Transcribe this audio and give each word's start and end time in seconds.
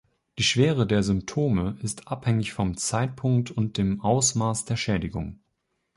Die 0.39 0.43
Schwere 0.43 0.87
der 0.87 1.03
Symptome 1.03 1.77
ist 1.83 2.07
abhängig 2.07 2.53
vom 2.53 2.75
Zeitpunkt 2.75 3.51
und 3.51 3.77
dem 3.77 4.01
Ausmaß 4.01 4.65
der 4.65 4.75
Schädigung. 4.75 5.41